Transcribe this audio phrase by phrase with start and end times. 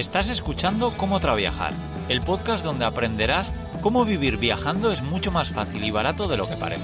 [0.00, 1.74] Estás escuchando Cómo Viajar,
[2.08, 3.52] el podcast donde aprenderás
[3.82, 6.82] cómo vivir viajando es mucho más fácil y barato de lo que parece.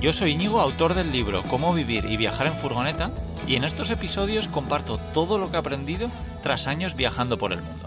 [0.00, 3.10] Yo soy Íñigo, autor del libro Cómo vivir y viajar en furgoneta,
[3.46, 6.10] y en estos episodios comparto todo lo que he aprendido
[6.42, 7.86] tras años viajando por el mundo.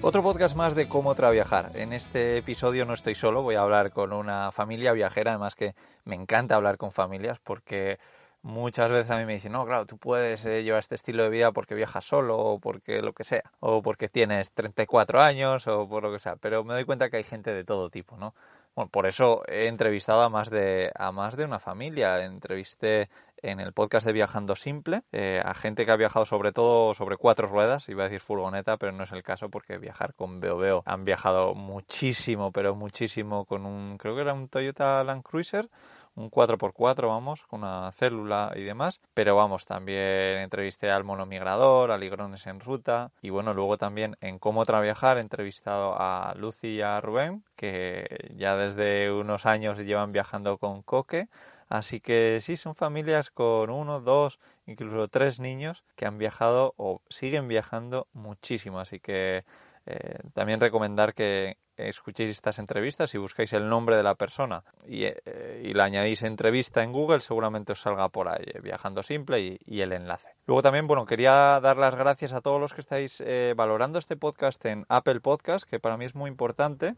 [0.00, 1.72] Otro podcast más de cómo viajar.
[1.74, 5.74] En este episodio no estoy solo, voy a hablar con una familia viajera, además que
[6.06, 7.98] me encanta hablar con familias porque
[8.42, 11.30] muchas veces a mí me dicen, no, claro, tú puedes eh, llevar este estilo de
[11.30, 15.88] vida porque viajas solo o porque lo que sea, o porque tienes 34 años o
[15.88, 18.34] por lo que sea, pero me doy cuenta que hay gente de todo tipo, ¿no?
[18.74, 22.24] Bueno, por eso he entrevistado a más de, a más de una familia.
[22.24, 23.10] Entrevisté
[23.42, 27.16] en el podcast de Viajando Simple eh, a gente que ha viajado sobre todo sobre
[27.16, 30.82] cuatro ruedas, iba a decir furgoneta, pero no es el caso porque viajar con Veo
[30.86, 35.68] han viajado muchísimo, pero muchísimo con un, creo que era un Toyota Land Cruiser
[36.14, 39.00] un 4x4, vamos, con una célula y demás.
[39.14, 43.12] Pero vamos, también entrevisté al monomigrador, a Ligrones en ruta.
[43.22, 48.32] Y bueno, luego también en Cómo Traviajar he entrevistado a Lucy y a Rubén, que
[48.36, 51.28] ya desde unos años llevan viajando con Coque.
[51.68, 57.00] Así que sí, son familias con uno, dos, incluso tres niños que han viajado o
[57.08, 58.80] siguen viajando muchísimo.
[58.80, 59.44] Así que
[59.86, 61.58] eh, también recomendar que
[61.88, 66.22] escuchéis estas entrevistas y buscáis el nombre de la persona y, eh, y le añadís
[66.22, 70.28] entrevista en Google, seguramente os salga por ahí, eh, viajando simple y, el enlace.
[70.46, 74.16] Luego también, bueno, quería dar las gracias a todos los que estáis eh, valorando este
[74.16, 76.96] podcast en Apple Podcast, que para mí es muy importante.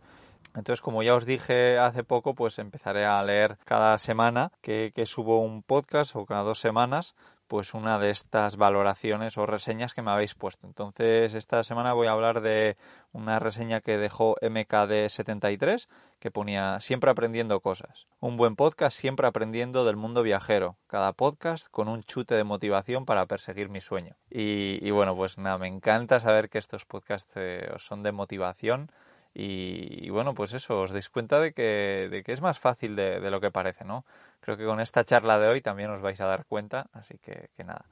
[0.56, 5.06] Entonces, como ya os dije hace poco, pues empezaré a leer cada semana que, que
[5.06, 7.14] subo un podcast o cada dos semanas
[7.48, 10.66] pues una de estas valoraciones o reseñas que me habéis puesto.
[10.66, 12.76] Entonces, esta semana voy a hablar de
[13.12, 18.06] una reseña que dejó MKD73 que ponía siempre aprendiendo cosas.
[18.20, 20.76] Un buen podcast siempre aprendiendo del mundo viajero.
[20.86, 24.16] Cada podcast con un chute de motivación para perseguir mi sueño.
[24.30, 28.90] Y, bueno, pues nada, me encanta saber que estos podcasts eh, son de motivación.
[29.34, 33.20] Y, bueno, pues eso, os dais cuenta de que, de que es más fácil de,
[33.20, 34.04] de, lo que parece, ¿no?
[34.40, 37.48] Creo que con esta charla de hoy también os vais a dar cuenta, así que,
[37.56, 37.86] que nada.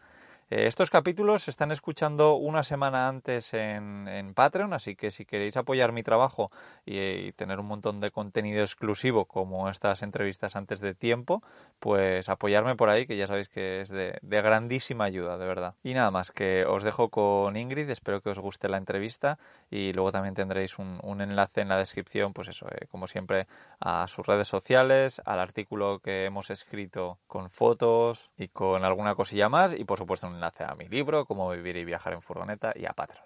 [0.51, 5.57] Eh, estos capítulos se están escuchando una semana antes en, Patreon, así que si queréis
[5.57, 6.51] apoyar mi trabajo
[6.85, 11.43] y, tener un montón de contenido exclusivo como estas entrevistas antes de tiempo,
[11.79, 15.75] pues apoyarme por ahí, que ya sabéis que es de, grandísima ayuda, de verdad.
[15.85, 19.39] Y nada más, que os dejo con Ingrid, espero que os guste la entrevista
[19.71, 23.47] y luego también tendréis un, enlace en la descripción, pues eso, eh, como siempre,
[23.79, 29.49] a sus redes sociales, al artículo que hemos escrito con fotos y con alguna cosilla
[29.49, 32.73] más y por supuesto un enlace a mi libro, Cómo vivir y viajar en furgoneta
[32.75, 33.25] y a Patreon.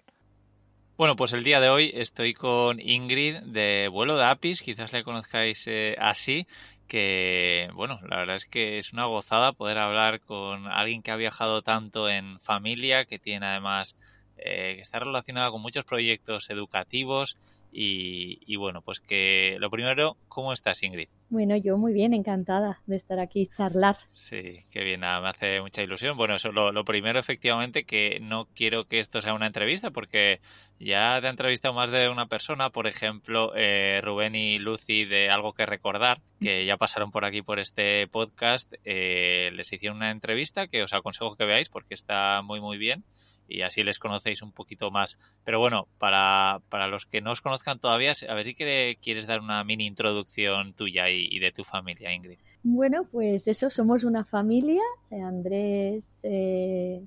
[0.97, 5.03] Bueno, pues el día de hoy estoy con Ingrid de Vuelo de Apis, quizás le
[5.03, 6.47] conozcáis eh, así,
[6.87, 11.15] que bueno, la verdad es que es una gozada poder hablar con alguien que ha
[11.15, 13.97] viajado tanto en familia, que tiene además
[14.37, 17.37] eh, que está relacionado con muchos proyectos educativos
[17.77, 21.09] y, bueno, pues que lo primero, ¿cómo estás, Ingrid?
[21.29, 23.97] Bueno, yo muy bien, encantada de estar aquí y charlar.
[24.13, 26.15] Sí, qué bien, me hace mucha ilusión.
[26.15, 30.39] Bueno, eso lo, primero, efectivamente, que no quiero que esto sea una entrevista, porque
[30.79, 35.29] ya te ha entrevistado más de una persona, por ejemplo, eh, Rubén y Lucy de
[35.29, 40.11] Algo que Recordar, que ya pasaron por aquí por este podcast, eh, les hicieron una
[40.11, 43.03] entrevista que os aconsejo que veáis porque está muy, muy bien
[43.47, 45.17] y así les conocéis un poquito más.
[45.43, 49.41] Pero bueno, para, para los que no os conozcan todavía, a ver si quieres dar
[49.41, 52.39] una mini introducción tuya y, de tu familia, Ingrid.
[52.63, 57.03] Bueno, pues eso, somos una familia, Andrés, eh,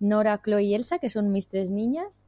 [0.00, 2.22] Nora, Chloe y Elsa, que son mis tres niñas.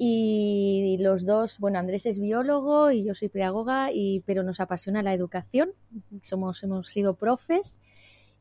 [0.00, 5.02] Y los dos, bueno, Andrés es biólogo y yo soy pedagoga, y, pero nos apasiona
[5.02, 5.72] la educación.
[6.22, 7.80] Somos, hemos sido profes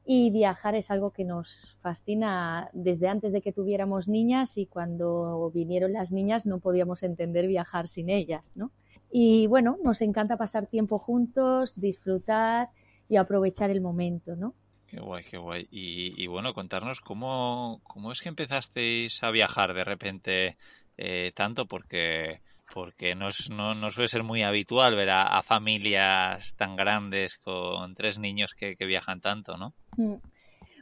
[0.09, 5.51] y viajar es algo que nos fascina desde antes de que tuviéramos niñas y cuando
[5.53, 8.71] vinieron las niñas no podíamos entender viajar sin ellas, ¿no?
[9.11, 12.69] Y bueno, nos encanta pasar tiempo juntos, disfrutar
[13.09, 14.53] y aprovechar el momento, ¿no?
[14.87, 15.67] Qué guay, qué guay.
[15.71, 20.57] Y, bueno, contarnos cómo, cómo es que empezasteis a viajar de repente
[20.95, 22.39] eh, tanto, porque
[22.73, 23.29] porque no,
[23.75, 29.21] no, suele ser muy habitual ver a, familias tan grandes con tres niños que, viajan
[29.21, 29.73] tanto, ¿no?
[29.97, 30.15] Mm.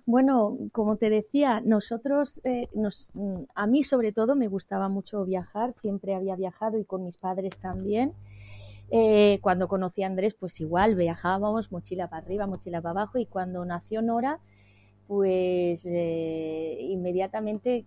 [0.07, 5.25] Bueno, como te decía, nosotros, eh, nos, mm, a mí sobre todo me gustaba mucho
[5.25, 8.13] viajar, siempre había viajado y con mis padres también.
[8.91, 13.25] Eh, cuando conocí a Andrés, pues igual viajábamos, mochila para arriba, mochila para abajo, y
[13.25, 14.39] cuando nació Nora,
[15.07, 17.85] pues eh, inmediatamente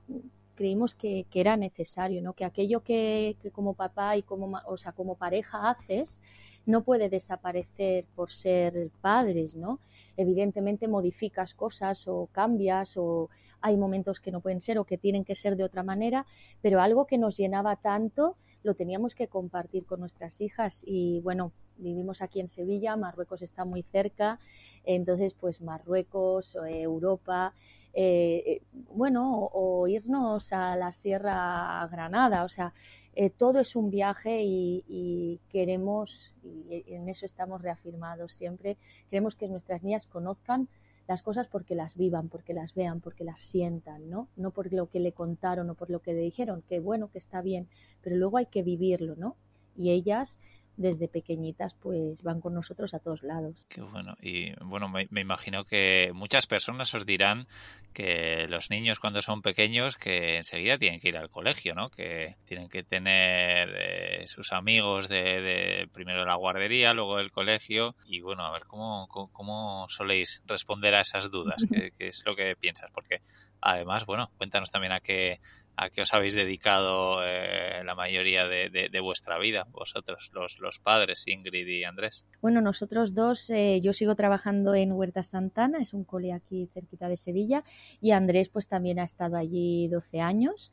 [0.58, 2.32] creímos que, era necesario, ¿no?
[2.32, 6.20] que aquello que, como papá y como, o sea, como pareja haces
[6.66, 9.78] no puede desaparecer por ser padres, ¿no?
[10.16, 15.24] Evidentemente modificas cosas o cambias o hay momentos que no pueden ser o que tienen
[15.24, 16.26] que ser de otra manera,
[16.60, 21.52] pero algo que nos llenaba tanto lo teníamos que compartir con nuestras hijas y bueno,
[21.78, 24.38] vivimos aquí en Sevilla, Marruecos está muy cerca,
[24.84, 27.54] entonces pues Marruecos, Europa,
[27.94, 28.62] eh, eh,
[28.94, 32.72] bueno, o, irnos a la Sierra Granada, o sea,
[33.14, 38.76] eh, todo es un viaje y, queremos, y en eso estamos reafirmados siempre,
[39.10, 40.68] queremos que nuestras niñas conozcan
[41.08, 44.28] las cosas porque las vivan, porque las vean, porque las sientan, ¿no?
[44.36, 47.18] No por lo que le contaron o por lo que le dijeron, que bueno, que
[47.18, 47.66] está bien,
[48.02, 49.34] pero luego hay que vivirlo, ¿no?
[49.74, 50.38] Y ellas
[50.78, 53.66] desde pequeñitas pues van con nosotros a todos lados.
[53.68, 54.16] Qué bueno.
[54.22, 57.46] Y bueno, me, imagino que muchas personas os dirán
[57.92, 61.90] que los niños cuando son pequeños que enseguida tienen que ir al colegio, ¿no?
[61.90, 67.96] Que tienen que tener eh, sus amigos de, primero la guardería, luego del colegio.
[68.06, 71.56] Y bueno, a ver, ¿cómo, cómo, soléis responder a esas dudas?
[71.70, 72.90] ¿Qué, ¿Qué, es lo que piensas?
[72.92, 73.20] Porque
[73.60, 75.40] además, bueno, cuéntanos también a qué
[75.78, 81.22] a qué os habéis dedicado eh, la mayoría de, vuestra vida, vosotros, los, los, padres,
[81.26, 82.26] Ingrid y Andrés.
[82.42, 87.08] Bueno, nosotros dos, eh, yo sigo trabajando en Huerta Santana, es un cole aquí cerquita
[87.08, 87.62] de Sevilla,
[88.00, 90.72] y Andrés pues también ha estado allí 12 años.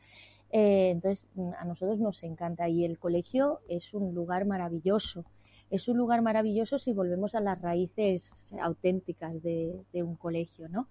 [0.51, 1.29] Eh, entonces,
[1.59, 5.23] a nosotros nos encanta y el colegio es un lugar maravilloso.
[5.69, 10.87] Es un lugar maravilloso si volvemos a las raíces auténticas de, de un colegio, ¿no?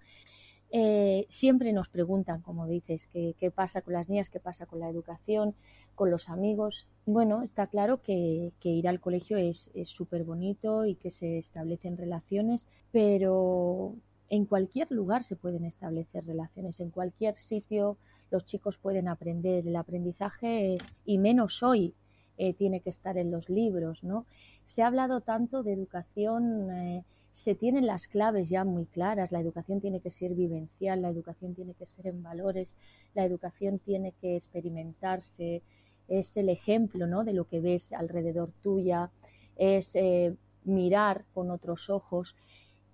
[0.77, 4.89] Eh, siempre nos preguntan, como dices, qué, pasa con las niñas, qué pasa con la
[4.89, 5.55] educación,
[5.95, 6.85] con los amigos.
[7.05, 12.67] Bueno, está claro que, ir al colegio es súper bonito y que se establecen relaciones,
[12.91, 13.95] pero
[14.27, 17.97] en cualquier lugar se pueden establecer relaciones, en cualquier sitio
[18.29, 19.65] los chicos pueden aprender.
[19.65, 21.93] El aprendizaje, y menos hoy,
[22.37, 24.25] eh, tiene que estar en los libros, ¿no?
[24.65, 26.69] Se ha hablado tanto de educación.
[26.69, 29.29] Eh, se tienen las claves ya muy claras.
[29.33, 32.77] La educación tiene que ser vivencial, la educación tiene que ser en valores,
[33.13, 35.61] la educación tiene que experimentarse,
[36.07, 37.25] es el ejemplo ¿no?
[37.25, 39.11] de lo que ves alrededor tuya,
[39.57, 40.33] es eh,
[40.63, 42.37] mirar con otros ojos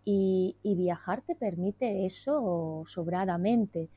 [0.03, 3.89] y, viajar te permite eso sobradamente,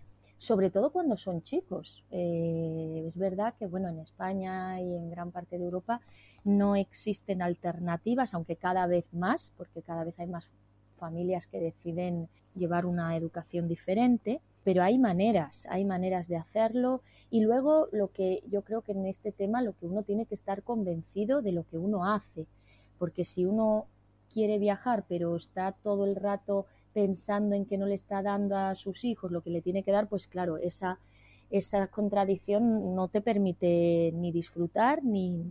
[0.45, 2.05] sobre todo cuando son chicos.
[2.11, 6.03] Eh, es verdad que bueno, en España y en gran parte de Europa
[6.45, 10.51] no existen alternativas, aunque cada vez más, porque cada vez hay más
[10.99, 17.01] familias que deciden llevar una educación diferente, pero hay maneras, hay maneras de hacerlo
[17.31, 20.35] y luego lo que yo creo que en este tema lo que uno tiene que
[20.35, 22.47] estar convencido de lo que uno hace,
[22.99, 23.87] porque si uno
[24.31, 28.75] quiere viajar pero está todo el rato pensando en que no le está dando a
[28.75, 30.99] sus hijos lo que le tiene que dar, pues claro, esa
[31.51, 35.45] esa contradicción no te permite ni disfrutar ni,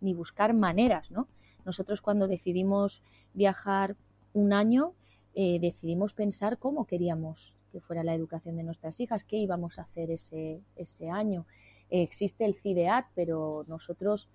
[0.00, 1.28] ni, buscar maneras, ¿no?
[1.66, 3.02] Nosotros cuando decidimos
[3.34, 3.96] viajar
[4.32, 4.94] un año,
[5.34, 9.82] eh, decidimos pensar cómo queríamos que fuera la educación de nuestras hijas, qué íbamos a
[9.82, 11.44] hacer ese, ese año.
[11.90, 14.28] existe el CIDEAT, pero nosotros,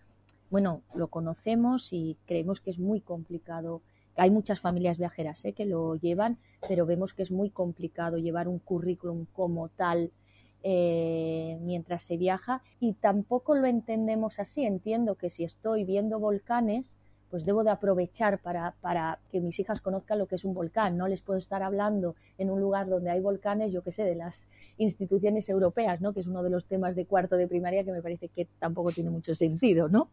[0.52, 3.82] bueno, lo conocemos y creemos que es muy complicado.
[4.16, 5.54] Hay muchas familias viajeras ¿eh?
[5.54, 6.38] que lo llevan,
[6.68, 10.12] pero vemos que es muy complicado llevar un currículum como tal
[10.64, 14.66] eh, mientras se viaja y tampoco lo entendemos así.
[14.66, 16.98] Entiendo que si estoy viendo volcanes,
[17.34, 20.98] pues debo de aprovechar para, para, que mis hijas conozcan lo que es un volcán.
[20.98, 24.14] No les puedo estar hablando en un lugar donde hay volcanes, yo qué sé, de
[24.14, 24.46] las
[24.78, 26.14] instituciones europeas, ¿no?
[26.14, 28.92] que es uno de los temas de cuarto de primaria que me parece que tampoco
[28.92, 29.90] tiene mucho sentido.
[29.90, 30.10] ¿no?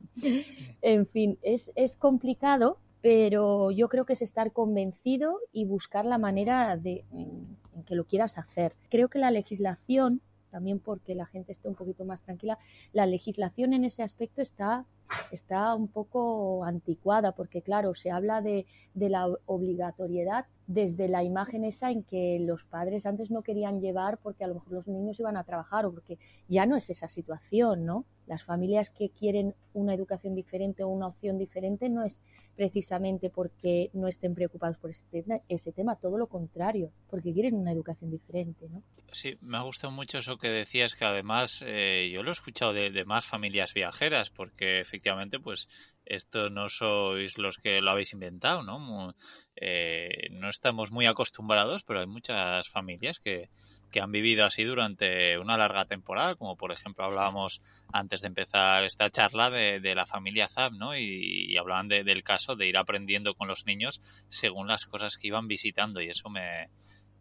[0.80, 6.18] En fin, es, es complicado, pero yo creo que es estar convencido y buscar la
[6.18, 8.74] manera de en que lo quieras hacer.
[8.90, 12.58] Creo que la legislación también porque la gente esté un poquito más tranquila.
[12.92, 14.84] La legislación en ese aspecto está,
[15.30, 21.64] está un poco anticuada, porque claro, se habla de, de la obligatoriedad desde la imagen
[21.64, 25.18] esa en que los padres antes no querían llevar porque a lo mejor los niños
[25.18, 26.16] iban a trabajar o porque
[26.48, 28.04] ya no es esa situación, ¿no?
[28.28, 32.22] Las familias que quieren una educación diferente o una opción diferente no es
[32.54, 38.10] precisamente porque no estén preocupados por ese tema, todo lo contrario, porque quieren una educación
[38.10, 38.82] diferente, ¿no?
[39.12, 42.72] Sí, me ha gustado mucho eso que decías, que además eh, yo lo he escuchado
[42.72, 45.68] de, más familias viajeras, porque efectivamente, pues
[46.10, 49.14] esto no sois los que lo habéis inventado, ¿no?
[49.56, 53.48] Eh, no estamos muy acostumbrados, pero hay muchas familias que,
[53.90, 57.62] que han vivido así durante una larga temporada, como por ejemplo hablábamos
[57.92, 60.96] antes de empezar esta charla de, la familia Zap, ¿no?
[60.96, 65.48] Y, hablaban del caso de ir aprendiendo con los niños según las cosas que iban
[65.48, 66.68] visitando y eso me,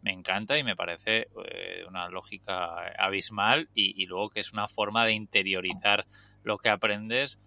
[0.02, 5.04] me encanta y me parece eh, una lógica abismal y, luego que es una forma
[5.04, 6.06] de interiorizar
[6.42, 7.38] lo que aprendes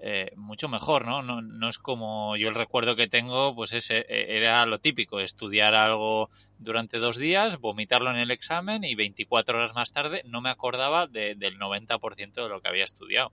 [0.00, 1.22] eh, mucho mejor, ¿no?
[1.22, 1.42] ¿no?
[1.42, 1.68] ¿no?
[1.68, 6.98] es como yo el recuerdo que tengo, pues ese era lo típico, estudiar algo durante
[6.98, 11.34] dos días, vomitarlo en el examen y 24 horas más tarde no me acordaba de,
[11.34, 13.32] del 90% de lo que había estudiado.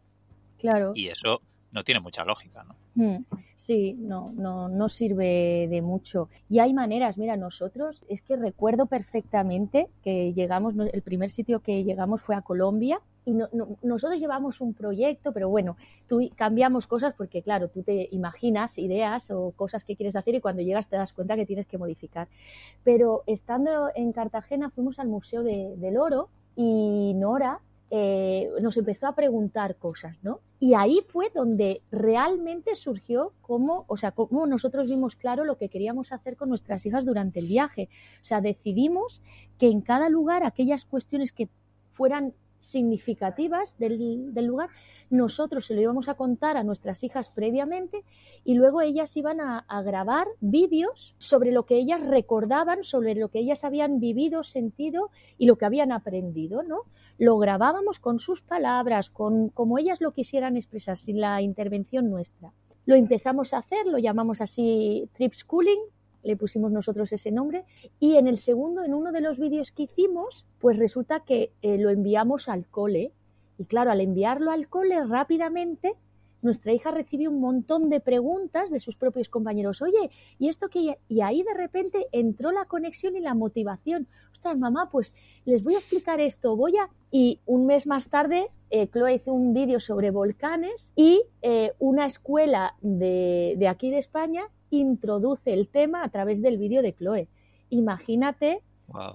[0.58, 0.94] Claro.
[0.96, 1.42] Y eso
[1.72, 2.76] no tiene mucha lógica, ¿no?
[2.96, 3.26] Hmm.
[3.58, 6.30] Sí, no, no, no sirve de mucho.
[6.50, 11.84] Y hay maneras, mira, nosotros, es que recuerdo perfectamente que llegamos, el primer sitio que
[11.84, 13.50] llegamos fue a Colombia y no,
[13.82, 15.76] nosotros llevamos un proyecto, pero bueno,
[16.08, 20.42] tú cambiamos cosas porque, claro, tú te imaginas ideas o cosas que quieres hacer y
[20.42, 22.28] cuando llegas te das cuenta que tienes que modificar.
[22.84, 27.60] Pero estando en Cartagena fuimos al Museo de, del Oro y Nora
[27.92, 30.40] eh, nos empezó a preguntar cosas, ¿no?
[30.60, 35.70] Y ahí fue donde realmente surgió cómo, o sea, cómo nosotros vimos claro lo que
[35.70, 37.90] queríamos hacer con nuestras hijas durante el viaje.
[38.22, 39.22] O sea, decidimos
[39.60, 41.48] que en cada lugar aquellas cuestiones que
[41.94, 42.34] fueran
[42.66, 44.70] significativas del, lugar,
[45.10, 48.04] nosotros se lo íbamos a contar a nuestras hijas previamente
[48.44, 53.40] y luego ellas iban a, grabar vídeos sobre lo que ellas recordaban, sobre lo que
[53.40, 56.82] ellas habían vivido, sentido y lo que habían aprendido, ¿no?
[57.18, 62.52] Lo grabábamos con sus palabras, con como ellas lo quisieran expresar, sin la intervención nuestra.
[62.86, 65.80] Lo empezamos a hacer, lo llamamos así trip schooling,
[66.26, 67.64] le pusimos nosotros ese nombre.
[68.00, 71.78] Y en el segundo, en uno de los vídeos que hicimos, pues resulta que eh,
[71.78, 73.12] lo enviamos al cole.
[73.58, 75.94] Y claro, al enviarlo al cole rápidamente,
[76.42, 79.82] nuestra hija recibió un montón de preguntas de sus propios compañeros.
[79.82, 80.98] Oye, ¿y esto qué?
[81.08, 84.08] Y ahí de repente entró la conexión y la motivación.
[84.32, 85.14] Ostras, mamá, pues
[85.46, 86.56] les voy a explicar esto.
[86.56, 86.90] Voy a.
[87.12, 92.06] Y un mes más tarde, eh, Chloe hizo un vídeo sobre volcanes y eh, una
[92.06, 97.28] escuela de, de aquí de España introduce el tema a través del vídeo de Chloe.
[97.70, 98.62] Imagínate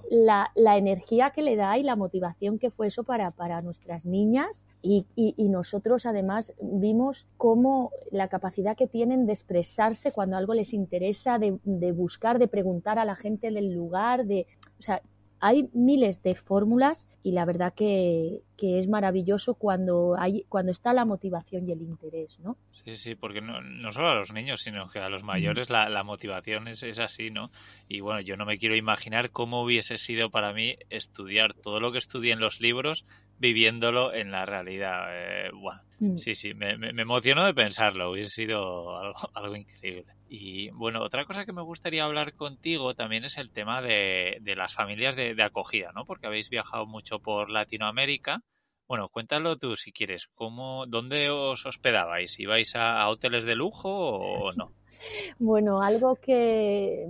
[0.09, 4.67] la, energía que le da y la motivación que fue eso para, para nuestras niñas
[4.81, 5.05] y,
[5.37, 11.57] nosotros además vimos cómo la capacidad que tienen de expresarse cuando algo les interesa, de,
[11.63, 14.47] de buscar, de preguntar a la gente del lugar, de,
[14.79, 15.01] o sea,
[15.41, 21.03] hay miles de fórmulas y la verdad que, es maravilloso cuando hay cuando está la
[21.03, 22.57] motivación y el interés, ¿no?
[22.83, 25.89] Sí, sí, porque no, no solo a los niños, sino que a los mayores la,
[25.89, 27.49] la motivación es, es, así, ¿no?
[27.89, 31.91] Y bueno, yo no me quiero imaginar cómo hubiese sido para mí estudiar todo lo
[31.91, 33.03] que estudié en los libros
[33.39, 35.07] viviéndolo en la realidad.
[35.09, 36.17] Eh, bueno, mm.
[36.17, 40.13] Sí, sí, me, me, emocionó de pensarlo, hubiese sido algo, algo increíble.
[40.27, 44.55] Y bueno, otra cosa que me gustaría hablar contigo también es el tema de, de
[44.55, 46.05] las familias de, de, acogida, ¿no?
[46.05, 48.41] Porque habéis viajado mucho por Latinoamérica.
[48.87, 50.27] Bueno, cuéntalo tú si quieres.
[50.35, 52.39] ¿Cómo, ¿Dónde os hospedabais?
[52.39, 54.73] ¿Ibais a, a hoteles de lujo o no?
[55.39, 57.07] bueno, algo que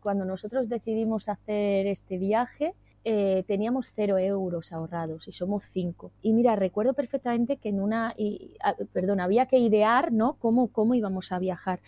[0.00, 2.74] cuando nosotros decidimos hacer este viaje,
[3.08, 6.10] eh, teníamos cero euros ahorrados y somos cinco.
[6.22, 8.56] Y mira, recuerdo perfectamente que en una, y,
[8.92, 10.34] perdón, había que idear, ¿no?
[10.40, 11.78] Cómo, cómo íbamos a viajar.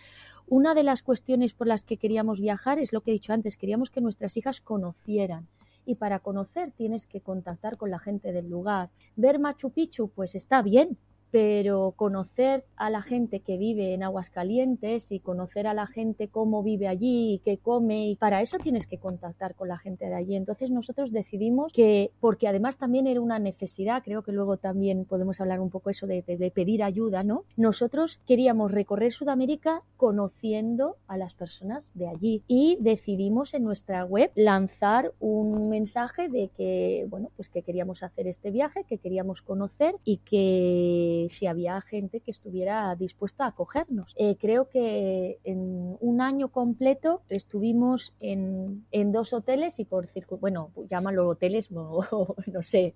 [0.47, 3.57] Una de las cuestiones por las que queríamos viajar es lo que he dicho antes,
[3.57, 5.49] queríamos que nuestras hijas conocieran.
[5.85, 8.91] Y para conocer tienes que contactar con la gente del lugar.
[9.17, 10.99] Ver Machu Picchu, pues está bien,
[11.31, 16.63] pero conocer a la gente que vive en Aguascalientes y conocer a la gente cómo
[16.63, 20.15] vive allí y qué come y para eso tienes que contactar con la gente de
[20.15, 20.37] allí.
[20.37, 25.41] Entonces nosotros decidimos que, porque además también era una necesidad, creo que luego también podemos
[25.41, 27.45] hablar un poco eso de, de pedir ayuda, ¿no?
[27.57, 34.31] Nosotros queríamos recorrer Sudamérica conociendo a las personas de allí y decidimos en nuestra web
[34.35, 39.95] lanzar un mensaje de que, bueno, pues que queríamos hacer este viaje, que queríamos conocer
[40.05, 44.15] y que si había gente que estuviera dispuesta a acogernos.
[44.17, 50.41] Eh, creo que en un año completo estuvimos en, en dos hoteles y por circunstancias,
[50.41, 52.01] bueno, llámalo hoteles, no,
[52.47, 52.95] no sé,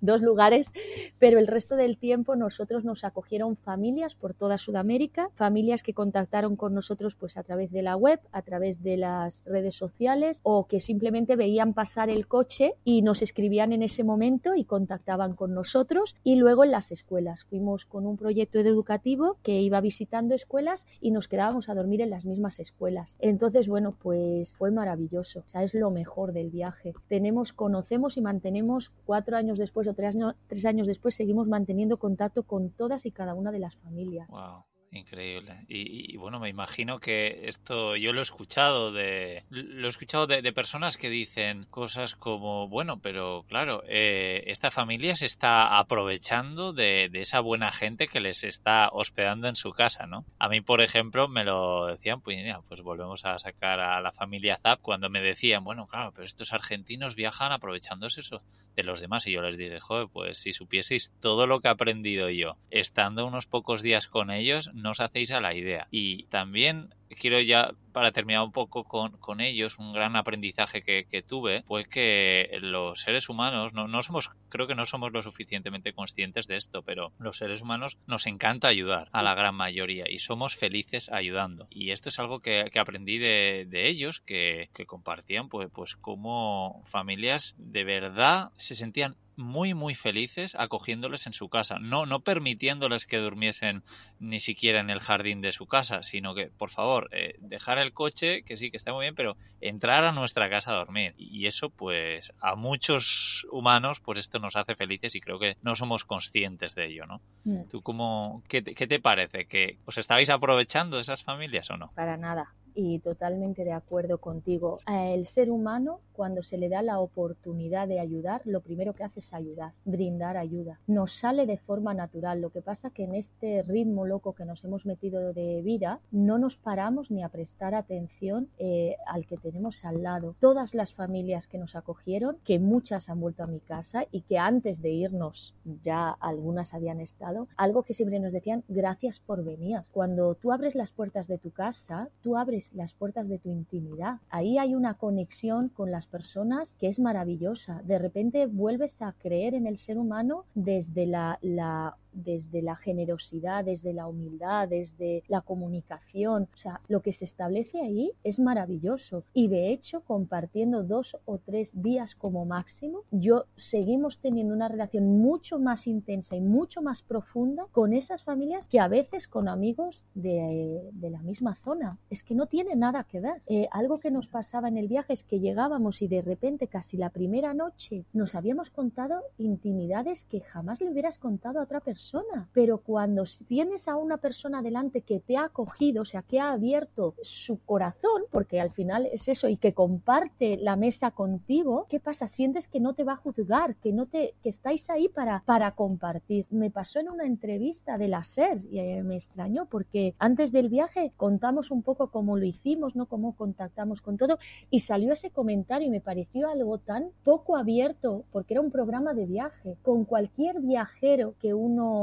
[0.00, 0.70] dos lugares,
[1.18, 6.56] pero el resto del tiempo nosotros nos acogieron familias por toda Sudamérica, familias que contactaron
[6.56, 10.66] con nosotros pues a través de la web, a través de las redes sociales o
[10.66, 15.54] que simplemente veían pasar el coche y nos escribían en ese momento y contactaban con
[15.54, 20.86] nosotros y luego en las escuelas fuimos con un proyecto educativo que iba visitando escuelas
[21.00, 23.16] y nos quedábamos a dormir en las mismas escuelas.
[23.18, 25.40] Entonces, bueno, pues fue maravilloso.
[25.40, 26.94] O sea, es lo mejor del viaje.
[27.08, 31.98] Tenemos, conocemos y mantenemos cuatro años después o tres, años, tres años después, seguimos manteniendo
[31.98, 34.28] contacto con todas y cada una de las familias.
[34.28, 35.64] Wow Increíble.
[35.66, 40.52] Y, bueno, me imagino que esto yo lo he escuchado de lo he escuchado de,
[40.52, 47.10] personas que dicen cosas como bueno, pero claro, eh, esta familia se está aprovechando de,
[47.12, 50.24] esa buena gente que les está hospedando en su casa, ¿no?
[50.38, 54.60] A mí, por ejemplo, me lo decían, pues pues volvemos a sacar a la familia
[54.62, 58.42] Zap cuando me decían, bueno, claro, pero estos argentinos viajan aprovechándose eso
[58.76, 61.70] de los demás y yo les dije, joder, pues si supieseis todo lo que he
[61.70, 65.88] aprendido yo estando unos pocos días con ellos, no os hacéis a la idea.
[65.90, 71.06] Y también quiero ya, para terminar un poco con, con ellos, un gran aprendizaje que,
[71.10, 75.22] que, tuve fue que los seres humanos, no, no somos, creo que no somos lo
[75.22, 80.04] suficientemente conscientes de esto, pero los seres humanos nos encanta ayudar a la gran mayoría
[80.10, 81.66] y somos felices ayudando.
[81.70, 85.96] Y esto es algo que, que aprendí de, de ellos, que, que, compartían, pues, pues
[85.96, 92.20] como familias de verdad se sentían muy muy felices acogiéndoles en su casa, no no
[92.22, 93.84] permitiéndoles que durmiesen
[94.18, 97.92] ni siquiera en el jardín de su casa, sino que por favor eh, dejar el
[97.92, 101.46] coche, que sí que está muy bien, pero entrar a nuestra casa a dormir y
[101.46, 106.04] eso pues a muchos humanos pues esto nos hace felices y creo que no somos
[106.04, 107.22] conscientes de ello, ¿no?
[107.44, 107.64] Mm.
[107.68, 111.94] ¿Tú cómo qué qué te parece que os estabais aprovechando de esas familias o no?
[111.94, 114.78] Para nada y totalmente de acuerdo contigo.
[114.86, 119.20] El ser humano, cuando se le da la oportunidad de ayudar, lo primero que hace
[119.20, 120.80] es ayudar, brindar ayuda.
[120.86, 122.40] Nos sale de forma natural.
[122.40, 126.38] Lo que pasa que en este ritmo loco que nos hemos metido de vida, no
[126.38, 130.34] nos paramos ni a prestar atención eh, al que tenemos al lado.
[130.40, 134.38] Todas las familias que nos acogieron, que muchas han vuelto a mi casa y que
[134.38, 139.82] antes de irnos ya algunas habían estado, algo que siempre nos decían, gracias por venir.
[139.92, 144.20] Cuando tú abres las puertas de tu casa, tú abres las puertas de tu intimidad.
[144.30, 147.82] Ahí hay una conexión con las personas que es maravillosa.
[147.84, 153.64] De repente vuelves a creer en el ser humano desde la, la desde la generosidad,
[153.64, 156.48] desde la humildad, desde la comunicación.
[156.54, 159.24] O sea, lo que se establece ahí es maravilloso.
[159.32, 165.18] Y de hecho, compartiendo dos o tres días como máximo, yo seguimos teniendo una relación
[165.18, 170.06] mucho más intensa y mucho más profunda con esas familias que a veces con amigos
[170.14, 171.98] de, de la misma zona.
[172.10, 173.42] Es que no tiene nada que ver.
[173.46, 176.96] Eh, algo que nos pasaba en el viaje es que llegábamos y de repente casi
[176.96, 182.03] la primera noche nos habíamos contado intimidades que jamás le hubieras contado a otra persona
[182.52, 186.52] pero cuando tienes a una persona delante que te ha acogido, o sea, que ha
[186.52, 192.00] abierto su corazón, porque al final es eso, y que comparte la mesa contigo, ¿qué
[192.00, 192.28] pasa?
[192.28, 195.72] Sientes que no te va a juzgar, que no te, que estáis ahí para, para
[195.72, 196.46] compartir.
[196.50, 200.68] Me pasó en una entrevista de la SER y eh, me extrañó porque antes del
[200.68, 203.06] viaje contamos un poco cómo lo hicimos, ¿no?
[203.06, 204.38] Cómo contactamos con todo
[204.70, 209.14] y salió ese comentario y me pareció algo tan poco abierto porque era un programa
[209.14, 209.76] de viaje.
[209.82, 211.93] Con cualquier viajero que uno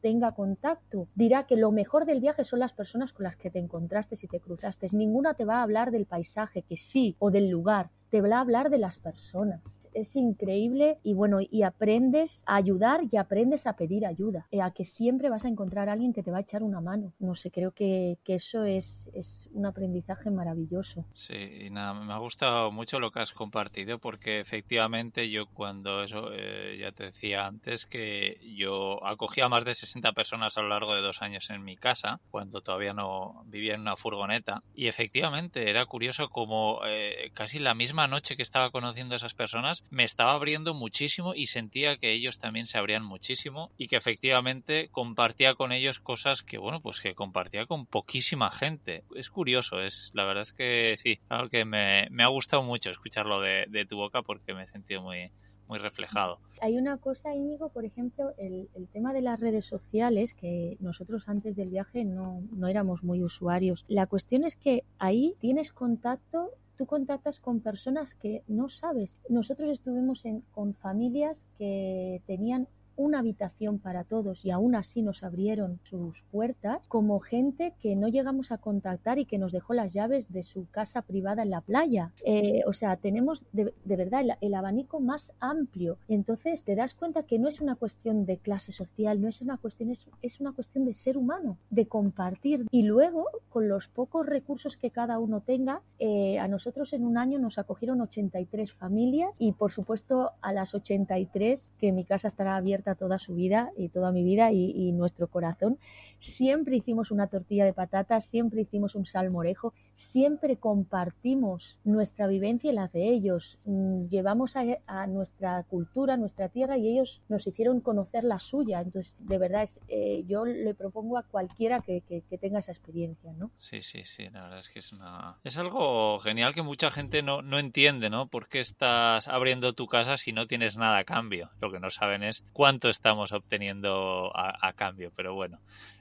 [0.00, 3.58] tenga contacto, dirá que lo mejor del viaje son las personas con las que te
[3.58, 4.88] encontraste y te cruzaste.
[4.92, 8.40] Ninguna te va a hablar del paisaje, que sí, o del lugar, te va a
[8.40, 13.76] hablar de las personas es increíble y bueno, y aprendes a ayudar y aprendes a
[13.76, 16.42] pedir ayuda, eh, a que siempre vas a encontrar a alguien que te va a
[16.42, 17.14] echar una mano.
[17.18, 21.06] No sé, creo que, que eso es, es un aprendizaje maravilloso.
[21.12, 26.02] Sí, y nada, me ha gustado mucho lo que has compartido porque efectivamente yo cuando
[26.02, 30.62] eso, eh, ya te decía antes que yo acogía a más de 60 personas a
[30.62, 34.62] lo largo de dos años en mi casa, cuando todavía no vivía en una furgoneta,
[34.72, 39.34] y efectivamente era curioso como eh, casi la misma noche que estaba conociendo a esas
[39.34, 43.96] personas, me estaba abriendo muchísimo y sentía que ellos también se abrían muchísimo y que
[43.96, 49.04] efectivamente compartía con ellos cosas que, bueno, pues que compartía con poquísima gente.
[49.14, 52.90] Es curioso, es la verdad es que sí, claro que me, me ha gustado mucho
[52.90, 55.30] escucharlo de, de tu boca porque me he sentido muy,
[55.68, 56.38] muy reflejado.
[56.60, 61.28] Hay una cosa, Íñigo, por ejemplo, el, el, tema de las redes sociales, que nosotros
[61.28, 63.84] antes del viaje no, no éramos muy usuarios.
[63.86, 69.18] La cuestión es que ahí tienes contacto tú contactas con personas que no sabes.
[69.28, 75.22] Nosotros estuvimos en, con familias que tenían una habitación para todos y aún así nos
[75.22, 79.92] abrieron sus puertas como gente que no llegamos a contactar y que nos dejó las
[79.92, 82.12] llaves de su casa privada en la playa.
[82.24, 85.98] Eh, o sea, tenemos de, verdad el, abanico más amplio.
[86.08, 89.56] Entonces te das cuenta que no es una cuestión de clase social, no es una
[89.56, 92.66] cuestión, es, es una cuestión de ser humano, de compartir.
[92.72, 97.16] Y luego, con los pocos recursos que cada uno tenga, eh, a nosotros en un
[97.16, 102.56] año nos acogieron 83 familias y por supuesto a las 83 que mi casa estará
[102.56, 105.78] abierta toda su vida y toda mi vida y, nuestro corazón.
[106.18, 112.74] Siempre hicimos una tortilla de patatas, siempre hicimos un salmorejo, siempre compartimos nuestra vivencia y
[112.74, 113.58] la de ellos.
[113.64, 118.80] Mm, llevamos a, nuestra cultura, nuestra tierra y ellos nos hicieron conocer la suya.
[118.80, 122.02] Entonces, de verdad, es, eh, yo le propongo a cualquiera que,
[122.40, 123.50] tenga esa experiencia, ¿no?
[123.58, 125.36] Sí, sí, sí, la verdad es que es una...
[125.44, 128.28] Es algo genial que mucha gente no, no entiende, ¿no?
[128.28, 131.50] ¿Por qué estás abriendo tu casa si no tienes nada a cambio?
[131.60, 135.58] Lo que no saben es cuánto estamos obteniendo a cambio, pero bueno.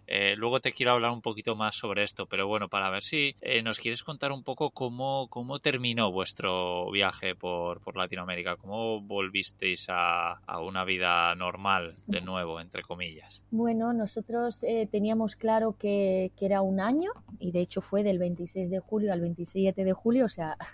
[0.08, 3.36] Eh, luego te quiero hablar un poquito más sobre esto, pero bueno, para ver si
[3.42, 9.02] eh, nos quieres contar un poco cómo, cómo terminó vuestro viaje por, por Latinoamérica, cómo
[9.02, 13.42] volvisteis a, a, una vida normal de nuevo, entre comillas.
[13.52, 18.18] Bueno, nosotros eh, teníamos claro que, que era un año y de hecho fue del
[18.18, 20.58] 26 de julio al 27 de julio, o sea...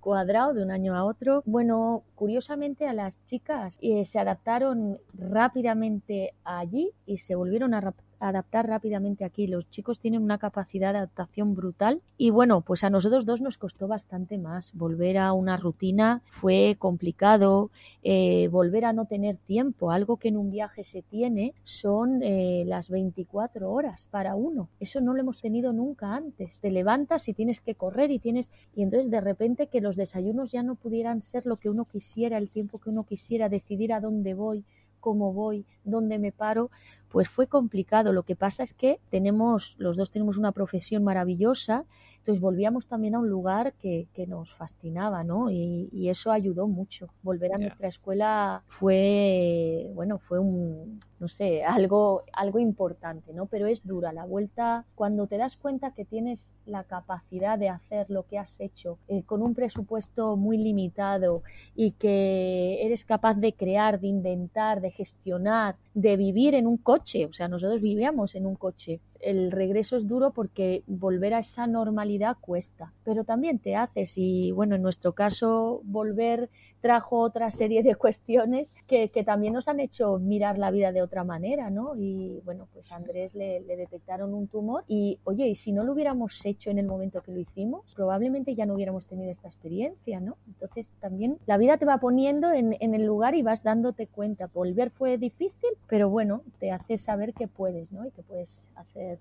[0.00, 1.44] cuadrado de un año a otro.
[1.46, 7.80] Bueno, curiosamente a las chicas se adaptaron rápidamente allí y se volvieron a
[8.22, 9.46] adaptar rápidamente aquí.
[9.46, 13.58] Los chicos tienen una capacidad de adaptación brutal y bueno, pues a nosotros dos nos
[13.58, 14.72] costó bastante más.
[14.74, 17.70] Volver a una rutina fue complicado,
[18.02, 22.64] eh, volver a no tener tiempo, algo que en un viaje se tiene son eh,
[22.66, 24.68] las 24 horas para uno.
[24.80, 26.60] Eso no lo hemos tenido nunca antes.
[26.60, 30.52] Te levantas y tienes que correr y tienes y entonces de repente que los desayunos
[30.52, 34.00] ya no pudieran ser lo que uno quisiera, el tiempo que uno quisiera, decidir a
[34.00, 34.64] dónde voy,
[35.02, 36.70] cómo voy, dónde me paro,
[37.10, 38.14] pues fue complicado.
[38.14, 41.84] Lo que pasa es que tenemos, los dos tenemos una profesión maravillosa,
[42.22, 45.50] entonces volvíamos también a un lugar que, nos fascinaba, ¿no?
[45.50, 47.08] Y, eso ayudó mucho.
[47.24, 53.46] Volver a nuestra escuela fue, bueno, fue un, no sé, algo, algo importante, ¿no?
[53.46, 54.12] Pero es dura.
[54.12, 58.60] La vuelta, cuando te das cuenta que tienes la capacidad de hacer lo que has
[58.60, 61.42] hecho eh, con un presupuesto muy limitado
[61.74, 67.26] y que eres capaz de crear, de inventar, de gestionar, de vivir en un coche,
[67.26, 69.00] o sea, nosotros vivíamos en un coche.
[69.22, 74.50] El regreso es duro porque volver a esa normalidad cuesta, pero también te haces y
[74.52, 76.50] bueno, en nuestro caso volver
[76.82, 81.24] trajo otra serie de cuestiones que, también nos han hecho mirar la vida de otra
[81.24, 81.94] manera, ¿no?
[81.96, 85.92] Y bueno, pues a Andrés le, detectaron un tumor y, oye, y si no lo
[85.92, 90.20] hubiéramos hecho en el momento que lo hicimos, probablemente ya no hubiéramos tenido esta experiencia,
[90.20, 90.36] ¿no?
[90.46, 94.50] Entonces también la vida te va poniendo en, en el lugar y vas dándote cuenta.
[94.52, 98.04] Volver fue difícil, pero bueno, te hace saber que puedes, ¿no?
[98.04, 99.11] Y que puedes hacer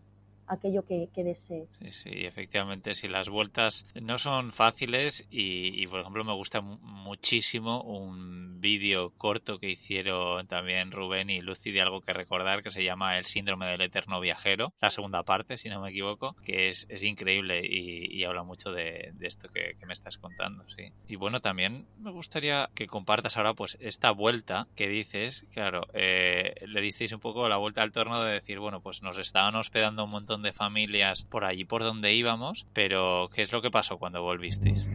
[0.51, 1.67] aquello que, que desee.
[1.79, 7.81] Sí, sí, efectivamente, si las vueltas no son fáciles y, por ejemplo me gusta muchísimo
[7.83, 12.83] un vídeo corto que hicieron también Rubén y Lucy de algo que recordar que se
[12.83, 16.85] llama El síndrome del eterno viajero, la segunda parte, si no me equivoco, que es,
[16.89, 20.91] es increíble y, habla mucho de, esto que, me estás contando, sí.
[21.07, 26.53] Y bueno, también me gustaría que compartas ahora pues esta vuelta que dices, claro, eh,
[26.67, 30.03] le disteis un poco la vuelta al torno de decir, bueno, pues nos estaban hospedando
[30.03, 33.97] un montón de familias por allí por donde íbamos, pero ¿qué es lo que pasó
[33.97, 34.89] cuando volvisteis?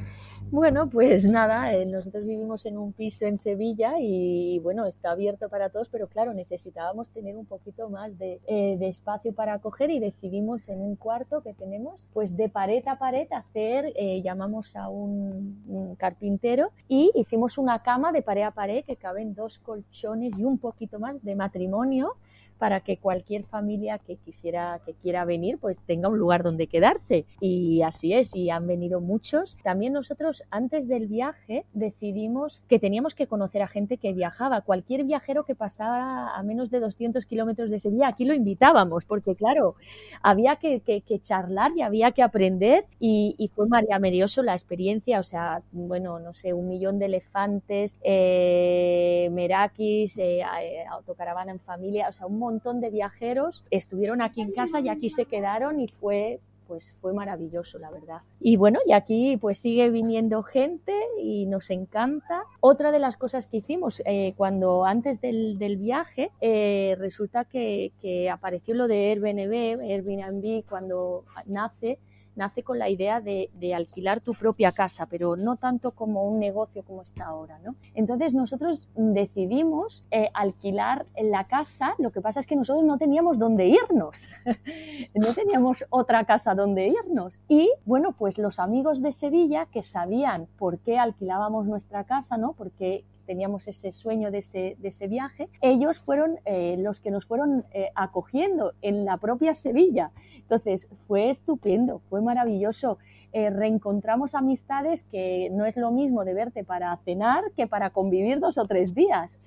[0.50, 5.48] Bueno, pues nada, eh, nosotros vivimos en un piso en Sevilla y bueno, está abierto
[5.48, 9.98] para todos, pero claro, necesitábamos tener un poquito más de, eh, espacio para acoger y
[9.98, 14.88] decidimos en un cuarto que tenemos, pues de pared a pared hacer, eh, llamamos a
[14.88, 20.38] un, un, carpintero y hicimos una cama de pared a pared que caben dos colchones
[20.38, 22.14] y un poquito más de matrimonio
[22.58, 27.26] para que cualquier familia que quisiera que quiera venir pues tenga un lugar donde quedarse.
[27.40, 29.56] Y así es y han venido muchos.
[29.62, 34.62] También nosotros antes del viaje decidimos que teníamos que conocer a gente que viajaba.
[34.62, 39.34] Cualquier viajero que pasara a menos de 200 kilómetros de Sevilla aquí lo invitábamos porque
[39.34, 39.74] claro
[40.22, 40.82] había que,
[41.22, 45.20] charlar y había que aprender y, fue maravilloso la experiencia.
[45.20, 50.42] O sea bueno no sé un millón de elefantes eh, merakis eh,
[50.90, 55.10] autocaravana en familia o sea un montón de viajeros estuvieron aquí en casa y aquí
[55.10, 58.22] se quedaron y fue pues fue maravilloso, la verdad.
[58.40, 62.42] Y bueno, y aquí pues sigue viniendo gente y nos encanta.
[62.60, 67.92] Otra de las cosas que hicimos eh, cuando antes del, del viaje, eh, resulta que,
[68.00, 71.98] que, apareció lo de Airbnb, Airbnb cuando nace,
[72.36, 76.84] nace con la idea de, alquilar tu propia casa, pero no tanto como un negocio
[76.84, 77.58] como está ahora.
[77.64, 77.74] ¿no?
[77.94, 83.38] Entonces nosotros decidimos eh, alquilar la casa, lo que pasa es que nosotros no teníamos
[83.38, 84.28] dónde irnos,
[85.14, 87.40] no teníamos otra casa donde irnos.
[87.48, 92.52] Y bueno, pues los amigos de Sevilla que sabían por qué alquilábamos nuestra casa, ¿no?
[92.52, 97.26] porque teníamos ese sueño de ese, de ese viaje, ellos fueron eh, los que nos
[97.26, 100.12] fueron eh, acogiendo en la propia Sevilla.
[100.36, 102.98] Entonces, fue estupendo, fue maravilloso.
[103.32, 108.40] Eh, reencontramos amistades que no es lo mismo de verte para cenar que para convivir
[108.40, 109.38] dos o tres días.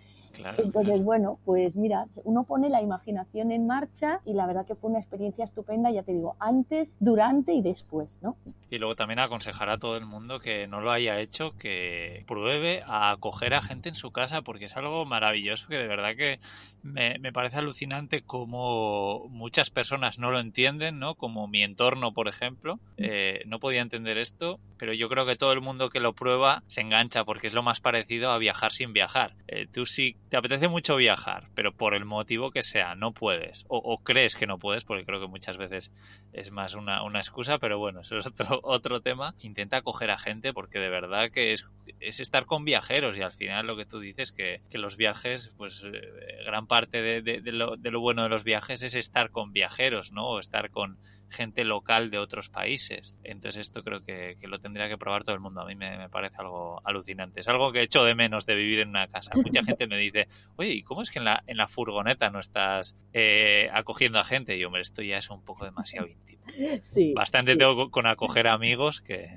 [0.57, 4.89] Entonces, bueno, pues mira, uno pone la imaginación en marcha y la verdad que fue
[4.89, 8.37] una experiencia estupenda, ya te digo, antes, durante y después, ¿no?
[8.69, 12.83] Y luego también aconsejar a todo el mundo que no lo haya hecho, que pruebe
[12.85, 16.39] a acoger a gente en su casa, porque es algo maravilloso que de verdad que
[16.81, 21.15] me, me parece alucinante como muchas personas no lo entienden, ¿no?
[21.15, 25.51] Como mi entorno, por ejemplo, eh, no podía entender esto, pero yo creo que todo
[25.51, 28.93] el mundo que lo prueba se engancha porque es lo más parecido a viajar sin
[28.93, 29.33] viajar.
[29.47, 33.65] Eh, tú sí te apetece mucho viajar, pero por el motivo que sea, no puedes,
[33.67, 35.91] o, crees que no puedes, porque creo que muchas veces
[36.33, 39.33] es más una, una excusa, pero bueno, eso es otro, otro tema.
[39.39, 41.65] Intenta acoger a gente porque de verdad que es,
[41.99, 45.51] es estar con viajeros y al final lo que tú dices que, que los viajes,
[45.57, 49.31] pues eh, gran parte de, de, lo, de lo bueno de los viajes es estar
[49.31, 50.27] con viajeros, ¿no?
[50.29, 50.97] O estar con
[51.29, 53.15] gente local de otros países.
[53.23, 55.61] Entonces esto creo que, lo tendría que probar todo el mundo.
[55.61, 57.39] A mí me, parece algo alucinante.
[57.39, 59.31] Es algo que echo de menos de vivir en una casa.
[59.35, 62.39] Mucha gente me dice, oye, ¿y cómo es que en la, en la furgoneta no
[62.39, 64.57] estás eh, acogiendo a gente?
[64.57, 66.43] Y hombre, esto ya es un poco demasiado íntimo.
[66.81, 69.29] Sí, Bastante tengo con acoger amigos que...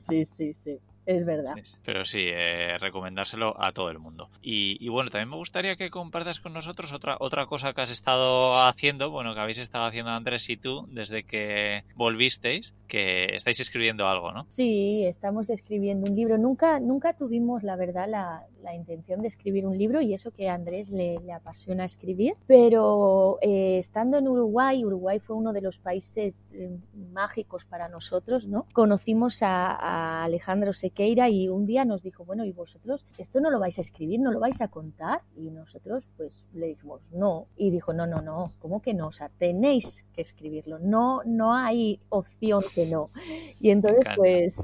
[0.00, 1.54] sí, sí, sí, sí es verdad.
[1.86, 4.28] Pero sí, eh, recomendárselo a todo el mundo.
[4.42, 8.60] Y, bueno, también me gustaría que compartas con nosotros otra, otra cosa que has estado
[8.60, 14.06] haciendo, bueno, que habéis estado haciendo Andrés y tú desde que volvisteis, que estáis escribiendo
[14.06, 14.46] algo, ¿no?
[14.50, 16.36] Sí, estamos escribiendo un libro.
[16.36, 18.44] Nunca, nunca tuvimos, la verdad, la,
[18.74, 23.78] intención de escribir un libro y eso que a Andrés le, apasiona escribir, pero eh,
[23.78, 26.76] estando en Uruguay, Uruguay fue uno de los países eh,
[27.14, 28.66] mágicos para nosotros, ¿no?
[28.74, 33.50] Conocimos a, a Alejandro Sequeira y un día nos dijo, bueno, ¿y vosotros esto no
[33.50, 35.20] lo vais a escribir, no lo vais a contar?
[35.36, 37.46] Y nosotros pues le dijimos, no.
[37.56, 39.08] Y dijo, no, no, no, ¿cómo que no?
[39.08, 43.10] O sea, tenéis que escribirlo, no, no hay opción que no.
[43.60, 44.56] Y entonces pues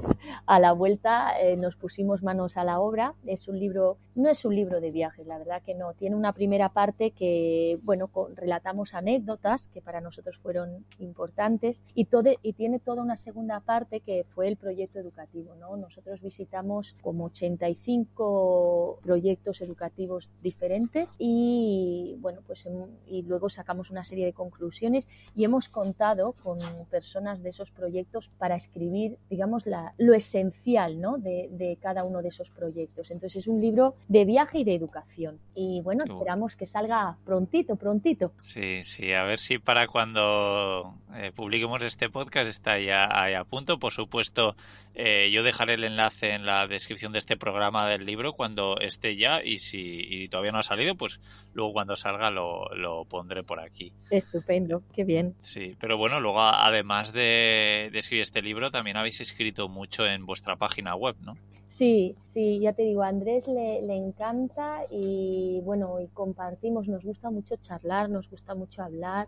[0.45, 3.13] a la vuelta eh, nos pusimos manos a la obra.
[3.25, 5.93] Es un libro, no es un libro de viajes, la verdad que no.
[5.93, 12.31] Tiene una primera parte que, bueno, relatamos anécdotas que para nosotros fueron importantes y, todo,
[12.41, 15.77] y tiene toda una segunda parte que fue el proyecto educativo, ¿no?
[15.77, 22.67] Nosotros visitamos como 85 proyectos educativos diferentes y bueno, pues
[23.07, 26.57] y luego sacamos una serie de conclusiones y hemos contado con
[26.89, 31.17] personas de esos proyectos para escribir, digamos, la, lo esencial ¿no?
[31.17, 33.11] de, de cada uno de esos proyectos.
[33.11, 35.39] Entonces es un libro de viaje y de educación.
[35.53, 38.31] Y bueno, esperamos que salga prontito, prontito.
[38.41, 43.77] Sí, sí, a ver si para cuando eh, publiquemos este podcast está ya a punto.
[43.77, 44.55] Por supuesto,
[44.93, 49.15] eh, yo dejaré el enlace en la descripción de este programa del libro cuando esté
[49.15, 51.19] ya y si todavía no ha salido, pues
[51.53, 53.91] luego cuando salga lo, lo, pondré por aquí.
[54.09, 55.35] Estupendo, qué bien.
[55.41, 60.55] Sí, pero bueno, luego además de, escribir este libro, también habéis escrito mucho en vuestra
[60.55, 61.35] página web, ¿no?
[61.67, 67.03] Sí, sí, ya te digo, a Andrés le, le encanta y bueno, y compartimos, nos
[67.03, 69.27] gusta mucho charlar, nos gusta mucho hablar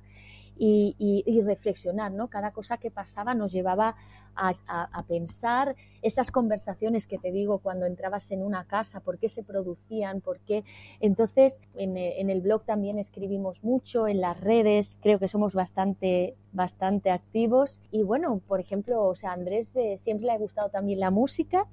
[0.59, 2.29] y, y, reflexionar, ¿no?
[2.29, 3.95] Cada cosa que pasaba nos llevaba
[4.35, 9.43] a, pensar esas conversaciones que te digo cuando entrabas en una casa, por qué se
[9.43, 10.63] producían, por qué.
[10.99, 16.35] Entonces, en, en, el blog también escribimos mucho, en las redes, creo que somos bastante,
[16.51, 17.81] bastante activos.
[17.91, 21.09] Y bueno, por ejemplo, o sea, a Andrés eh, siempre le ha gustado también la
[21.09, 21.65] música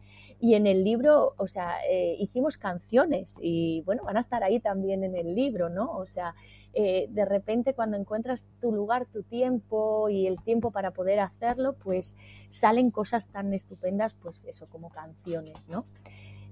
[0.45, 4.61] y en el libro, o sea, eh, hicimos canciones y bueno, van a estar ahí
[4.61, 5.97] también en el libro, ¿no?
[5.97, 6.35] O sea,
[6.75, 11.77] eh, de repente cuando encuentras tu lugar, tu tiempo y el tiempo para poder hacerlo,
[11.83, 12.13] pues
[12.51, 15.87] salen cosas tan estupendas, pues eso, como canciones, ¿no?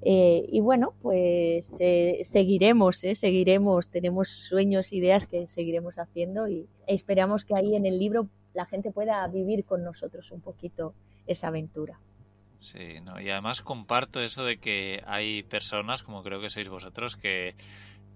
[0.01, 7.45] Eh, y bueno, pues eh, seguiremos, seguiremos, tenemos sueños, ideas que seguiremos haciendo y esperamos
[7.45, 10.95] que ahí en el libro la gente pueda vivir con nosotros un poquito
[11.27, 11.99] esa aventura.
[12.63, 17.17] Sí, no, y además comparto eso de que hay personas, como creo que sois vosotros,
[17.17, 17.57] que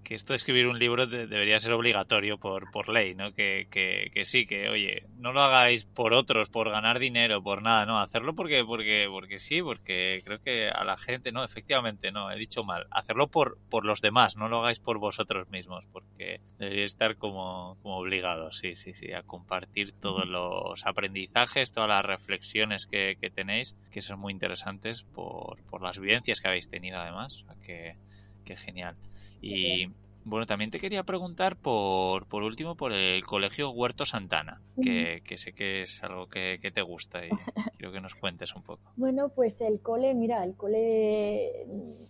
[0.07, 3.33] que esto de escribir un libro debería ser obligatorio por, por ley, ¿no?
[3.33, 7.85] Que, que, sí, que oye, no lo hagáis por otros, por ganar dinero, por nada,
[7.85, 12.31] no, hacerlo porque, porque, porque sí, porque creo que a la gente, no, efectivamente, no,
[12.31, 16.39] he dicho mal, hacerlo por, por los demás, no lo hagáis por vosotros mismos, porque
[16.57, 22.05] debería estar como, como obligados, sí, sí, sí, a compartir todos los aprendizajes, todas las
[22.05, 26.97] reflexiones que, que tenéis, que son muy interesantes por, por las vivencias que habéis tenido
[26.97, 27.97] además, que,
[28.45, 28.95] que genial.
[29.41, 29.87] Y
[30.29, 35.53] bueno, también te quería preguntar por, por último por el Colegio Huerto Santana, que, sé
[35.53, 37.29] que es algo que, te gusta y
[37.77, 38.81] quiero que nos cuentes un poco.
[38.97, 41.65] Bueno, pues el cole, mira, el cole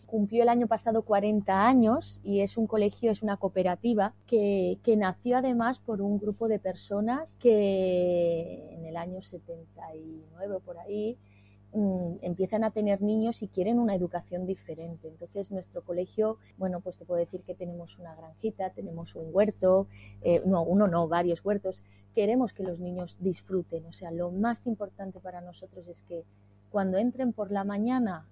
[0.08, 4.96] cumplió el año pasado 40 años y es un colegio, es una cooperativa que, que
[4.98, 11.18] nació además por un grupo de personas que en el año 79 por ahí
[11.78, 15.08] mm, empiezan a tener niños y quieren una educación diferente.
[15.08, 19.88] Entonces, nuestro colegio, bueno, pues te puedo decir que tenemos una granjita, tenemos un huerto,
[20.22, 21.82] eh, no, uno no, varios huertos.
[22.16, 23.86] Queremos que los niños disfruten.
[23.86, 26.24] O sea, lo más importante para nosotros es que
[26.72, 28.26] cuando entren por la mañana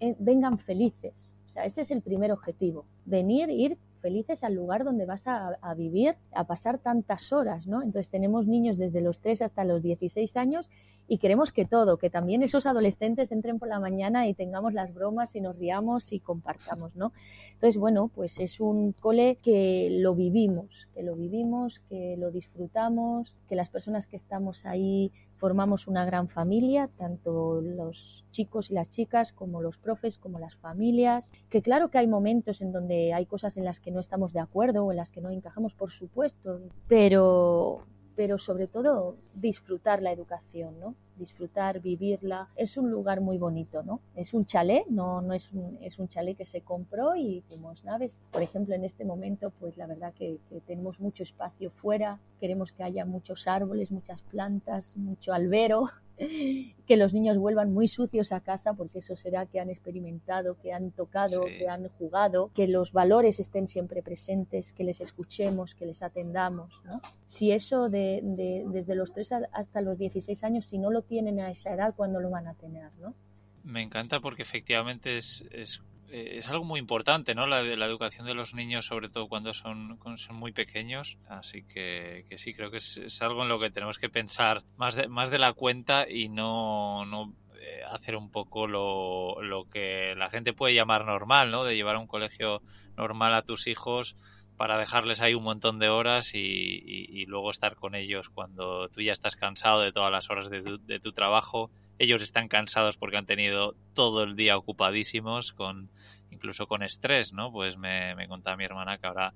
[0.00, 1.34] eh, vengan felices.
[1.46, 2.86] O sea, ese es el primer objetivo.
[3.04, 7.82] Venir, ir felices al lugar donde vas a, a, vivir, a pasar tantas horas, ¿no?
[7.82, 10.70] Entonces tenemos niños desde los 3 hasta los 16 años
[11.08, 14.92] y queremos que todo, que también esos adolescentes entren por la mañana y tengamos las
[14.92, 17.12] bromas y nos riamos y compartamos, ¿no?
[17.52, 23.34] Entonces, bueno, pues es un cole que lo vivimos, que lo vivimos, que lo disfrutamos,
[23.48, 28.90] que las personas que estamos ahí formamos una gran familia, tanto los chicos y las
[28.90, 33.26] chicas como los profes, como las familias, que claro que hay momentos en donde hay
[33.26, 35.92] cosas en las que no estamos de acuerdo o en las que no encajamos, por
[35.92, 37.84] supuesto, pero
[38.16, 40.94] pero sobre todo disfrutar la educación, ¿no?
[41.16, 42.48] Disfrutar, vivirla.
[42.56, 44.00] Es un lugar muy bonito, ¿no?
[44.14, 47.84] Es un chalet, no, no es, un, es un chalet que se compró y fuimos
[47.84, 48.18] naves.
[48.32, 52.82] Por ejemplo, en este momento, pues la verdad que tenemos mucho espacio fuera, queremos que
[52.82, 58.74] haya muchos árboles, muchas plantas, mucho albero, que los niños vuelvan muy sucios a casa
[58.74, 61.58] porque eso será que han experimentado, que han tocado, sí.
[61.58, 66.72] que han jugado, que los valores estén siempre presentes, que les escuchemos, que les atendamos.
[66.84, 67.00] ¿no?
[67.26, 71.40] Si eso de, de, desde los 3 hasta los 16 años, si no lo tienen
[71.40, 72.90] a esa edad, ¿cuándo lo van a tener?
[72.98, 73.14] ¿no?
[73.62, 77.46] Me encanta porque efectivamente es, es eh, es algo muy importante, ¿no?
[77.46, 81.16] La, la, educación de los niños, sobre todo cuando son, cuando son muy pequeños.
[81.28, 84.62] Así que, que sí, creo que es, es, algo en lo que tenemos que pensar
[84.76, 89.68] más de, más de la cuenta y no, no eh, hacer un poco lo, lo
[89.68, 91.64] que la gente puede llamar normal, ¿no?
[91.64, 92.62] De llevar a un colegio
[92.96, 94.16] normal a tus hijos
[94.56, 98.88] para dejarles ahí un montón de horas y, y, y luego estar con ellos cuando
[98.88, 102.48] tú ya estás cansado de todas las horas de tu, de tu trabajo ellos están
[102.48, 105.90] cansados porque han tenido todo el día ocupadísimos, con
[106.30, 107.52] incluso con estrés, ¿no?
[107.52, 109.32] Pues me, me contaba mi hermana que ahora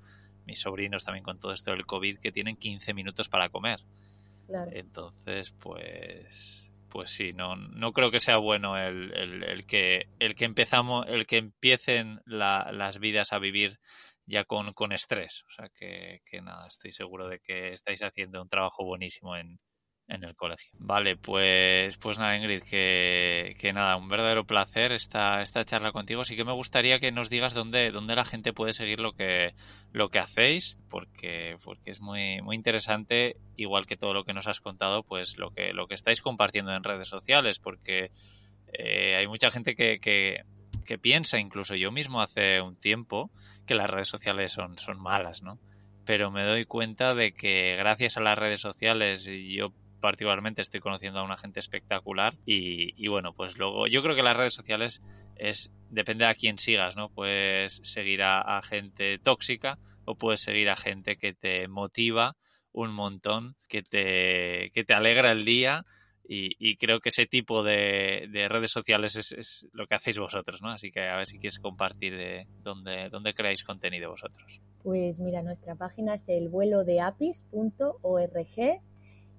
[0.47, 3.81] mis sobrinos también con todo esto del COVID que tienen 15 minutos para comer.
[4.47, 4.71] Claro.
[4.75, 10.35] Entonces, pues pues sí, no, no creo que sea bueno el, el, el que el
[10.35, 13.79] que empezamos, el que empiecen la, las vidas a vivir
[14.27, 15.45] ya con, con estrés.
[15.49, 19.61] O sea que, que nada, estoy seguro de que estáis haciendo un trabajo buenísimo en,
[20.11, 20.73] en el colegio.
[20.79, 26.25] Vale, pues, pues nada, Ingrid, que, que nada, un verdadero placer esta, esta charla contigo.
[26.25, 29.55] Sí que me gustaría que nos digas dónde, dónde la gente puede seguir lo que,
[29.93, 34.49] lo que hacéis, porque, porque es muy, muy interesante, igual que todo lo que nos
[34.49, 38.11] has contado, pues lo que, lo que estáis compartiendo en redes sociales, porque
[38.73, 40.43] eh, hay mucha gente que, que,
[40.85, 43.31] que piensa, incluso yo mismo hace un tiempo,
[43.67, 45.59] que las redes sociales son, son malas, ¿no?
[46.05, 51.21] pero me doy cuenta de que gracias a las redes sociales yo particularmente estoy conociendo
[51.21, 55.01] a una gente espectacular y, bueno, pues luego yo creo que las redes sociales
[55.37, 57.09] es depende a quién sigas, ¿no?
[57.09, 62.37] Puedes seguir a, gente tóxica o puedes seguir a gente que te motiva
[62.73, 65.85] un montón, que te, que te alegra el día
[66.33, 70.71] y, creo que ese tipo de, de redes sociales es, lo que hacéis vosotros, ¿no?
[70.71, 74.61] Así que a ver si quieres compartir de dónde, dónde creáis contenido vosotros.
[74.85, 78.81] Pues mira, nuestra página es el vuelo de apis.org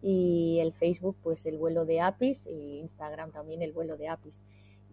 [0.02, 4.42] y el Facebook pues el vuelo de Apis y Instagram también el vuelo de Apis.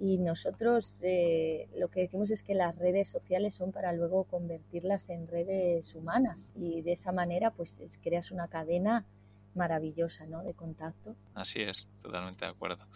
[0.01, 5.09] Y nosotros eh, lo que decimos es que las redes sociales son para luego convertirlas
[5.09, 9.05] en redes humanas y de esa manera pues es, creas una cadena
[9.55, 10.45] maravillosa ¿no?
[10.45, 11.17] de contacto.
[11.35, 12.87] Así es, totalmente de acuerdo.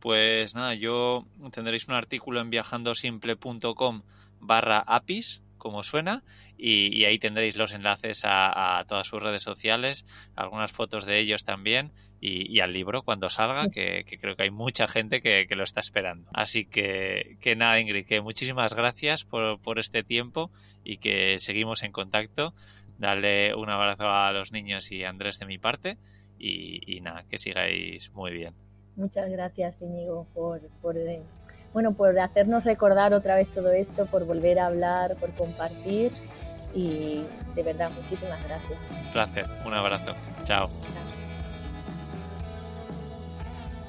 [0.00, 4.02] Pues nada, yo tendréis un artículo en viajandosimple.com
[4.40, 6.22] barra apis como suena
[6.58, 10.04] y, y ahí tendréis los enlaces a, a, todas sus redes sociales,
[10.36, 14.42] algunas fotos de ellos también y, y al libro cuando salga, que, que, creo que
[14.42, 16.28] hay mucha gente que, que, lo está esperando.
[16.34, 20.50] Así que, que nada, Ingrid, que muchísimas gracias por, por este tiempo
[20.84, 22.52] y que seguimos en contacto.
[22.98, 25.96] Darle un abrazo a los niños y a Andrés de mi parte
[26.38, 28.52] y, y nada, que sigáis muy bien.
[28.96, 30.94] Muchas gracias, Íñigo, por, por
[31.74, 36.12] bueno, por hacernos recordar otra vez todo esto, por volver a hablar, por compartir
[36.72, 38.78] y de verdad, muchísimas gracias.
[38.90, 40.14] Un placer, un abrazo.
[40.44, 40.70] Chao.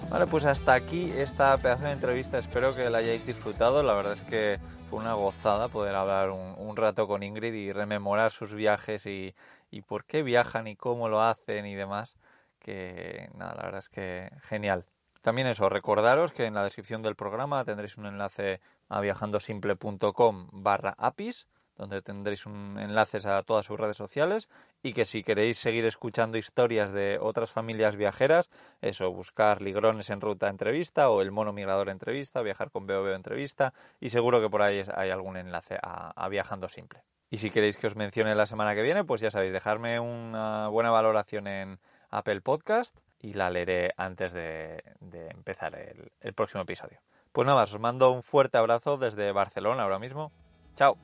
[0.09, 2.39] Vale, pues hasta aquí esta pedazo de entrevista.
[2.39, 3.83] Espero que la hayáis disfrutado.
[3.83, 7.71] La verdad es que fue una gozada poder hablar un, un rato con Ingrid y
[7.71, 9.35] rememorar sus viajes y,
[9.69, 12.17] y, por qué viajan y cómo lo hacen y demás.
[12.59, 14.85] Que nada, la verdad es que genial.
[15.25, 20.93] También eso, recordaros que en la descripción del programa tendréis un enlace a viajandosimple.com barra
[20.99, 24.49] apis, donde tendréis un enlaces a todas sus redes sociales
[24.83, 30.21] y que si queréis seguir escuchando historias de otras familias viajeras, eso, buscar Ligrones en
[30.21, 34.61] ruta entrevista o el mono migrador entrevista, viajar con BOB entrevista y seguro que por
[34.61, 37.01] ahí hay algún enlace a, Viajando Simple.
[37.31, 40.67] Y si queréis que os mencione la semana que viene, pues ya sabéis, dejarme una
[40.67, 41.79] buena valoración en
[42.11, 44.83] Apple Podcast y la leeré antes de,
[45.31, 46.99] empezar el, el próximo episodio.
[47.31, 50.31] Pues nada más, os mando un fuerte abrazo desde Barcelona ahora mismo.
[50.75, 50.95] Chao.